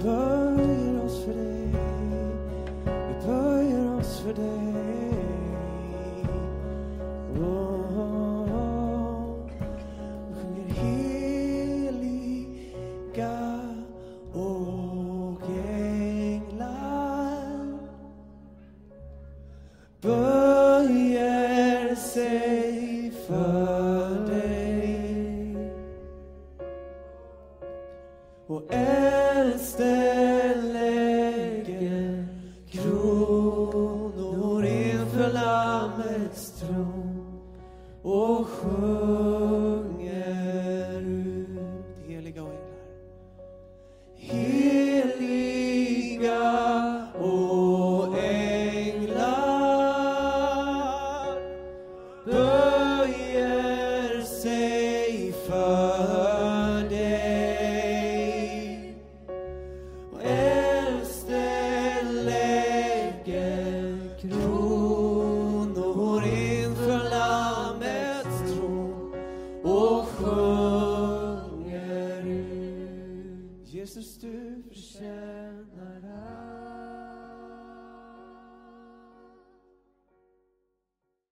[0.03, 1.69] böjer oss för dig.
[2.85, 4.64] Vi böjer oss för dig.